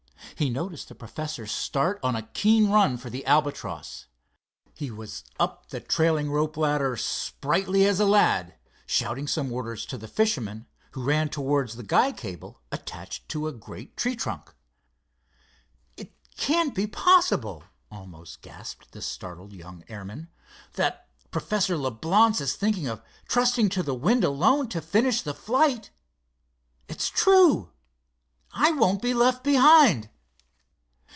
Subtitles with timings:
[0.37, 4.07] He noticed the professor start on a keen run for the Albatross.
[4.73, 8.55] He was up the trailing rope ladder sprightly as a lad,
[8.87, 13.51] shouting some orders to the fisherman, who ran towards the guy cable attached to a
[13.53, 14.55] great tree trunk.
[15.95, 20.29] "It can't be possible," almost gasped the startled young airman,
[20.73, 25.91] "that Professor Leblance is thinking of trusting to the wind alone to finish the flight.
[26.87, 27.73] It's true!
[28.53, 30.07] I won't be left behind!"